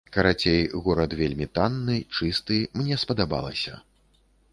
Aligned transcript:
Карацей, 0.15 0.63
горад 0.85 1.11
вельмі 1.19 1.47
танны, 1.57 1.97
чысты, 2.19 2.57
мне 2.81 2.97
спадабалася. 3.03 3.77